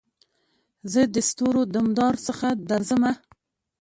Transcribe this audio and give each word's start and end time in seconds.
زه 0.91 1.01
دستورو 1.15 1.61
دمدار 1.73 2.13
څخه 2.27 2.47
درځمه 2.69 3.11